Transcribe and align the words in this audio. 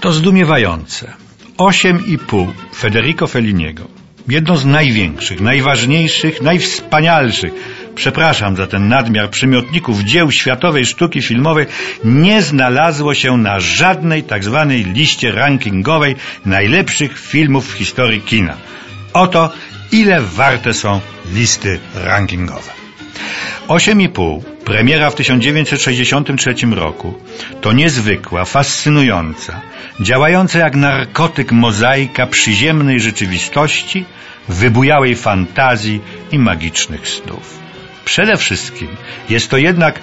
To 0.00 0.12
zdumiewające. 0.12 1.12
Osiem 1.58 2.06
i 2.06 2.18
pół 2.18 2.46
Federico 2.74 3.26
Felliniego. 3.26 4.00
Jedno 4.28 4.56
z 4.56 4.64
największych, 4.64 5.40
najważniejszych, 5.40 6.42
najwspanialszych, 6.42 7.52
przepraszam 7.94 8.56
za 8.56 8.66
ten 8.66 8.88
nadmiar 8.88 9.30
przymiotników 9.30 10.00
dzieł 10.00 10.30
światowej 10.30 10.86
sztuki 10.86 11.22
filmowej, 11.22 11.66
nie 12.04 12.42
znalazło 12.42 13.14
się 13.14 13.36
na 13.36 13.60
żadnej 13.60 14.22
tak 14.22 14.44
zwanej 14.44 14.84
liście 14.84 15.32
rankingowej 15.32 16.16
najlepszych 16.46 17.18
filmów 17.18 17.72
w 17.72 17.72
historii 17.72 18.20
kina. 18.20 18.56
Oto 19.12 19.52
ile 19.92 20.20
warte 20.20 20.74
są 20.74 21.00
listy 21.32 21.80
rankingowe. 21.94 22.79
8,5 23.68 24.40
premiera 24.64 25.10
w 25.10 25.14
1963 25.14 26.54
roku 26.70 27.14
to 27.60 27.72
niezwykła, 27.72 28.44
fascynująca, 28.44 29.60
działająca 30.00 30.58
jak 30.58 30.76
narkotyk 30.76 31.52
mozaika 31.52 32.26
przyziemnej 32.26 33.00
rzeczywistości, 33.00 34.04
wybujałej 34.48 35.16
fantazji 35.16 36.00
i 36.32 36.38
magicznych 36.38 37.08
snów. 37.08 37.58
Przede 38.04 38.36
wszystkim 38.36 38.88
jest 39.28 39.50
to 39.50 39.56
jednak, 39.56 40.00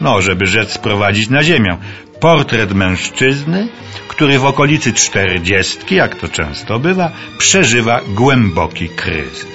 no 0.00 0.22
żeby 0.22 0.46
rzecz 0.46 0.68
sprowadzić 0.68 1.28
na 1.28 1.42
ziemię, 1.42 1.76
portret 2.20 2.74
mężczyzny, 2.74 3.68
który 4.08 4.38
w 4.38 4.44
okolicy 4.44 4.92
czterdziestki, 4.92 5.94
jak 5.94 6.14
to 6.14 6.28
często 6.28 6.78
bywa, 6.78 7.10
przeżywa 7.38 8.00
głęboki 8.08 8.88
kryzys. 8.88 9.46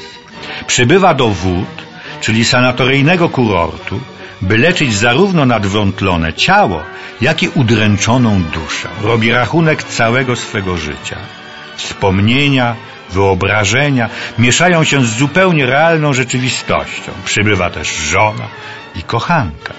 Przybywa 0.68 1.14
do 1.14 1.30
wód, 1.30 1.91
czyli 2.22 2.46
sanatoryjnego 2.46 3.30
kurortu, 3.30 4.00
by 4.42 4.58
leczyć 4.58 4.96
zarówno 4.96 5.46
nadwątlone 5.46 6.34
ciało, 6.34 6.84
jak 7.22 7.44
i 7.44 7.50
udręczoną 7.50 8.44
duszę. 8.44 8.90
Robi 9.02 9.32
rachunek 9.32 9.84
całego 9.84 10.36
swego 10.36 10.78
życia. 10.78 11.18
Wspomnienia, 11.76 12.76
wyobrażenia 13.10 14.10
mieszają 14.38 14.84
się 14.84 15.06
z 15.06 15.18
zupełnie 15.18 15.66
realną 15.66 16.14
rzeczywistością. 16.14 17.12
Przybywa 17.26 17.70
też 17.70 17.88
żona 17.88 18.48
i 18.96 19.04
kochanka. 19.04 19.74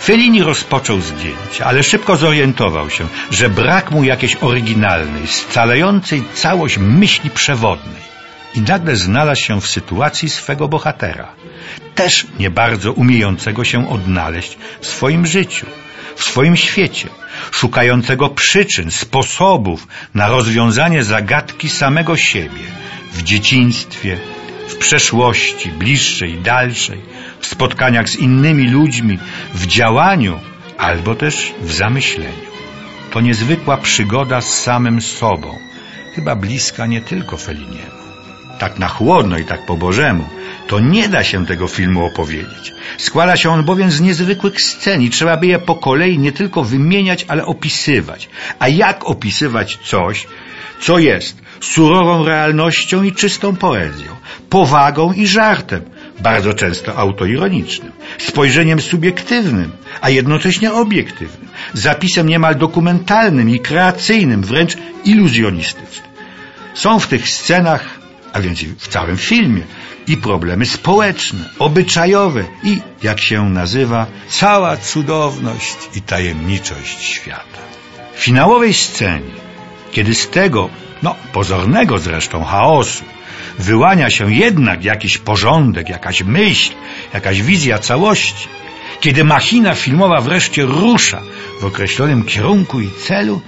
Fellini 0.00 0.42
rozpoczął 0.42 1.00
zdjęcia, 1.00 1.64
ale 1.64 1.82
szybko 1.82 2.16
zorientował 2.16 2.90
się, 2.90 3.06
że 3.30 3.48
brak 3.48 3.90
mu 3.90 4.04
jakiejś 4.04 4.36
oryginalnej, 4.40 5.26
scalającej 5.26 6.22
całość 6.34 6.78
myśli 6.78 7.30
przewodnej. 7.30 8.17
I 8.54 8.60
nagle 8.60 8.96
znalazł 8.96 9.42
się 9.42 9.60
w 9.60 9.66
sytuacji 9.66 10.28
swego 10.30 10.68
bohatera, 10.68 11.34
też 11.94 12.26
nie 12.38 12.50
bardzo 12.50 12.92
umiejącego 12.92 13.64
się 13.64 13.88
odnaleźć 13.88 14.58
w 14.80 14.86
swoim 14.86 15.26
życiu, 15.26 15.66
w 16.16 16.24
swoim 16.24 16.56
świecie, 16.56 17.08
szukającego 17.50 18.28
przyczyn, 18.28 18.90
sposobów 18.90 19.86
na 20.14 20.28
rozwiązanie 20.28 21.04
zagadki 21.04 21.68
samego 21.68 22.16
siebie 22.16 22.64
w 23.12 23.22
dzieciństwie, 23.22 24.18
w 24.68 24.76
przeszłości, 24.76 25.68
bliższej, 25.68 26.38
dalszej, 26.38 27.00
w 27.40 27.46
spotkaniach 27.46 28.08
z 28.08 28.16
innymi 28.16 28.70
ludźmi, 28.70 29.18
w 29.54 29.66
działaniu 29.66 30.40
albo 30.78 31.14
też 31.14 31.52
w 31.60 31.72
zamyśleniu. 31.72 32.48
To 33.10 33.20
niezwykła 33.20 33.76
przygoda 33.76 34.40
z 34.40 34.62
samym 34.62 35.00
sobą, 35.00 35.58
chyba 36.14 36.36
bliska 36.36 36.86
nie 36.86 37.00
tylko 37.00 37.36
Feliniemu. 37.36 38.07
Tak 38.58 38.78
na 38.78 38.88
chłodno 38.88 39.38
i 39.38 39.44
tak 39.44 39.66
po 39.66 39.76
Bożemu, 39.76 40.24
to 40.66 40.80
nie 40.80 41.08
da 41.08 41.24
się 41.24 41.46
tego 41.46 41.68
filmu 41.68 42.06
opowiedzieć. 42.06 42.74
Składa 42.98 43.36
się 43.36 43.50
on 43.50 43.64
bowiem 43.64 43.90
z 43.90 44.00
niezwykłych 44.00 44.60
scen 44.62 45.02
i 45.02 45.10
trzeba 45.10 45.36
by 45.36 45.46
je 45.46 45.58
po 45.58 45.74
kolei 45.74 46.18
nie 46.18 46.32
tylko 46.32 46.64
wymieniać, 46.64 47.24
ale 47.28 47.46
opisywać. 47.46 48.28
A 48.58 48.68
jak 48.68 49.04
opisywać 49.04 49.78
coś, 49.84 50.26
co 50.80 50.98
jest 50.98 51.42
surową 51.60 52.24
realnością 52.24 53.02
i 53.02 53.12
czystą 53.12 53.56
poezją, 53.56 54.12
powagą 54.50 55.12
i 55.12 55.26
żartem, 55.26 55.82
bardzo 56.20 56.54
często 56.54 56.96
autoironicznym, 56.96 57.92
spojrzeniem 58.18 58.80
subiektywnym, 58.80 59.70
a 60.00 60.10
jednocześnie 60.10 60.72
obiektywnym, 60.72 61.48
zapisem 61.72 62.28
niemal 62.28 62.56
dokumentalnym 62.56 63.50
i 63.50 63.60
kreacyjnym, 63.60 64.42
wręcz 64.42 64.76
iluzjonistycznym. 65.04 66.08
Są 66.74 66.98
w 66.98 67.06
tych 67.06 67.28
scenach, 67.28 67.97
a 68.38 68.40
więc 68.40 68.62
w 68.62 68.88
całym 68.88 69.16
filmie, 69.16 69.62
i 70.06 70.16
problemy 70.16 70.66
społeczne, 70.66 71.50
obyczajowe 71.58 72.44
i, 72.62 72.80
jak 73.02 73.20
się 73.20 73.50
nazywa, 73.50 74.06
cała 74.28 74.76
cudowność 74.76 75.76
i 75.94 76.02
tajemniczość 76.02 77.02
świata. 77.02 77.62
W 78.14 78.20
finałowej 78.20 78.74
scenie, 78.74 79.34
kiedy 79.92 80.14
z 80.14 80.28
tego, 80.28 80.68
no 81.02 81.14
pozornego 81.32 81.98
zresztą 81.98 82.44
chaosu, 82.44 83.04
wyłania 83.58 84.10
się 84.10 84.34
jednak 84.34 84.84
jakiś 84.84 85.18
porządek, 85.18 85.88
jakaś 85.88 86.22
myśl, 86.22 86.72
jakaś 87.14 87.42
wizja 87.42 87.78
całości, 87.78 88.48
kiedy 89.00 89.24
machina 89.24 89.74
filmowa 89.74 90.20
wreszcie 90.20 90.62
rusza 90.62 91.22
w 91.60 91.64
określonym 91.64 92.24
kierunku 92.24 92.80
i 92.80 92.90
celu, 92.90 93.40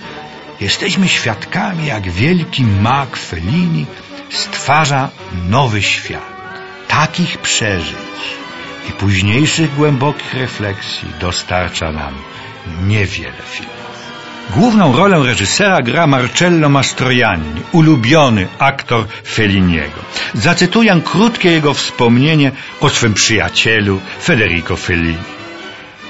jesteśmy 0.61 1.09
świadkami, 1.09 1.87
jak 1.87 2.11
wielki 2.11 2.65
mag 2.65 3.17
Fellini 3.17 3.87
stwarza 4.31 5.09
nowy 5.49 5.83
świat. 5.83 6.31
Takich 6.89 7.39
przeżyć 7.39 7.97
i 8.89 8.93
późniejszych 8.93 9.75
głębokich 9.75 10.35
refleksji 10.35 11.09
dostarcza 11.21 11.93
nam 11.93 12.15
niewiele 12.87 13.43
filmów. 13.51 13.81
Główną 14.57 14.97
rolę 14.97 15.23
reżysera 15.27 15.83
gra 15.83 16.07
Marcello 16.07 16.69
Mastroianni, 16.69 17.61
ulubiony 17.73 18.49
aktor 18.59 19.07
Felliniego. 19.27 20.01
Zacytuję 20.35 21.01
krótkie 21.05 21.51
jego 21.51 21.75
wspomnienie 21.75 22.53
o 22.81 22.89
swym 22.89 23.15
przyjacielu 23.15 24.01
Federico 24.23 24.77
Fellini. 24.77 25.41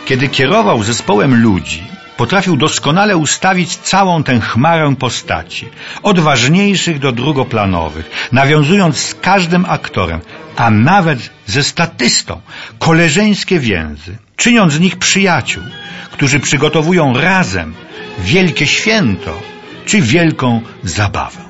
Kiedy 0.05 0.29
kierował 0.29 0.83
zespołem 0.83 1.43
ludzi, 1.43 1.83
potrafił 2.21 2.57
doskonale 2.57 3.17
ustawić 3.17 3.77
całą 3.77 4.23
tę 4.23 4.41
chmarę 4.41 4.97
postaci, 4.97 5.69
od 6.03 6.19
ważniejszych 6.19 6.99
do 6.99 7.13
drugoplanowych, 7.13 8.29
nawiązując 8.33 8.99
z 8.99 9.15
każdym 9.15 9.65
aktorem, 9.69 10.21
a 10.57 10.71
nawet 10.71 11.31
ze 11.47 11.63
statystą, 11.63 12.41
koleżeńskie 12.79 13.59
więzy, 13.59 14.19
czyniąc 14.37 14.73
z 14.73 14.81
nich 14.81 14.97
przyjaciół, 14.97 15.63
którzy 16.11 16.41
przygotowują 16.41 17.15
razem 17.15 17.75
wielkie 18.19 18.67
święto 18.67 19.41
czy 19.87 20.01
wielką 20.01 20.61
zabawę. 20.83 21.41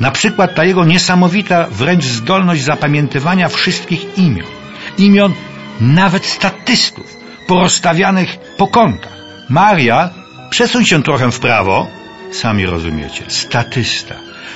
Na 0.00 0.10
przykład 0.10 0.54
ta 0.54 0.64
jego 0.64 0.84
niesamowita 0.84 1.66
wręcz 1.70 2.04
zdolność 2.04 2.62
zapamiętywania 2.62 3.48
wszystkich 3.48 4.18
imion, 4.18 4.52
imion 4.98 5.32
nawet 5.80 6.26
statystów, 6.26 7.16
porozstawianych 7.46 8.38
po 8.56 8.66
kątach. 8.66 9.18
Maria, 9.48 10.10
przesuń 10.50 10.84
się 10.84 11.02
trochę 11.02 11.32
w 11.32 11.40
prawo, 11.40 11.88
sami 12.32 12.66
rozumiecie, 12.66 13.24
statysta, 13.28 14.14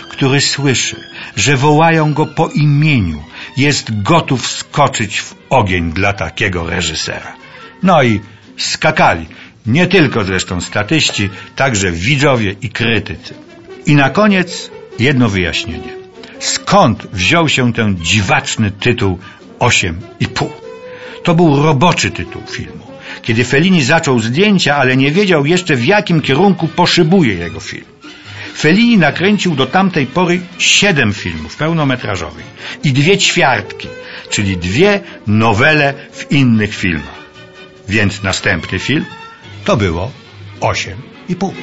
który 0.08 0.40
słyszy, 0.40 0.96
że 1.36 1.56
wołają 1.56 2.14
go 2.14 2.26
po 2.26 2.48
imieniu, 2.48 3.24
jest 3.56 4.02
gotów 4.02 4.46
skoczyć 4.50 5.20
w 5.20 5.34
ogień 5.50 5.92
dla 5.92 6.12
takiego 6.12 6.70
reżysera. 6.70 7.36
No 7.82 8.02
i 8.02 8.20
skakali, 8.56 9.26
nie 9.66 9.86
tylko 9.86 10.24
zresztą 10.24 10.60
statyści, 10.60 11.30
także 11.56 11.92
widzowie 11.92 12.54
i 12.62 12.70
krytycy. 12.70 13.34
I 13.86 13.94
na 13.94 14.10
koniec 14.10 14.70
jedno 14.98 15.28
wyjaśnienie. 15.28 15.92
Skąd 16.38 17.06
wziął 17.12 17.48
się 17.48 17.72
ten 17.72 17.96
dziwaczny 17.96 18.70
tytuł 18.70 19.18
Osiem 19.58 20.00
i 20.20 20.26
pół? 20.26 20.52
To 21.22 21.34
był 21.34 21.62
roboczy 21.62 22.10
tytuł 22.10 22.42
filmu. 22.50 22.91
Kiedy 23.22 23.44
Fellini 23.44 23.84
zaczął 23.84 24.18
zdjęcia, 24.18 24.76
ale 24.76 24.96
nie 24.96 25.10
wiedział 25.10 25.46
jeszcze 25.46 25.76
w 25.76 25.84
jakim 25.84 26.20
kierunku 26.20 26.68
poszybuje 26.68 27.34
jego 27.34 27.60
film. 27.60 27.84
Fellini 28.56 28.98
nakręcił 28.98 29.54
do 29.54 29.66
tamtej 29.66 30.06
pory 30.06 30.40
siedem 30.58 31.12
filmów 31.12 31.56
pełnometrażowych 31.56 32.44
i 32.84 32.92
dwie 32.92 33.18
ćwiartki, 33.18 33.88
czyli 34.30 34.56
dwie 34.56 35.00
nowele 35.26 35.94
w 36.12 36.32
innych 36.32 36.74
filmach. 36.74 37.22
Więc 37.88 38.22
następny 38.22 38.78
film 38.78 39.04
to 39.64 39.76
było 39.76 40.12
osiem 40.60 40.98
i 41.28 41.36
pół. 41.36 41.54